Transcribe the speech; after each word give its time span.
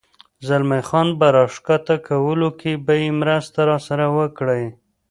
زلمی 0.47 0.81
خان 0.89 1.07
په 1.19 1.27
را 1.35 1.45
کښته 1.65 1.95
کولو 2.07 2.49
کې 2.59 2.71
به 2.85 2.93
یې 3.01 3.09
مرسته 3.21 3.59
راسره 3.69 4.05
وکړې؟ 4.17 4.63